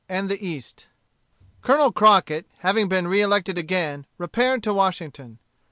[0.09, 0.87] Rapid Improvement.
[1.61, 5.37] Colonel Crockett, having been reelected again repaired to Washington.